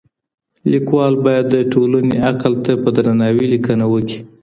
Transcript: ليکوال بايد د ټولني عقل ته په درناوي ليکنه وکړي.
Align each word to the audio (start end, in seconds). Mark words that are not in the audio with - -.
ليکوال 0.71 1.13
بايد 1.25 1.45
د 1.51 1.55
ټولني 1.73 2.15
عقل 2.29 2.53
ته 2.65 2.71
په 2.83 2.89
درناوي 2.97 3.45
ليکنه 3.53 3.85
وکړي. 3.93 4.17